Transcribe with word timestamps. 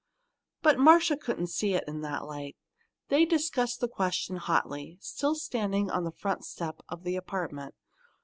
But 0.63 0.79
Marcia 0.79 1.15
couldn't 1.15 1.51
see 1.51 1.75
it 1.75 1.83
in 1.87 2.01
that 2.01 2.25
light. 2.25 2.57
They 3.09 3.23
discussed 3.23 3.81
the 3.81 3.87
question 3.87 4.37
hotly, 4.37 4.97
still 4.99 5.35
standing 5.35 5.91
on 5.91 6.05
the 6.05 6.11
front 6.11 6.43
stoop 6.43 6.81
of 6.89 7.03
the 7.03 7.15
apartment. 7.15 7.75